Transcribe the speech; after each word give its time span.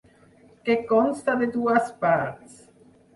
Que 0.69 0.75
consta 0.91 1.35
de 1.41 1.49
dues 1.57 1.91
parts. 2.07 2.57